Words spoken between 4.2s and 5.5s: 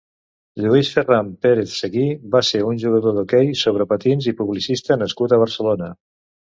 i publicista nascut a